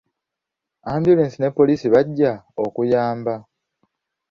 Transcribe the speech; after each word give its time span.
Ambyulensi 0.91 1.37
ne 1.39 1.49
poliisi 1.57 1.87
bajja 1.93 2.31
okuyamba. 2.65 3.35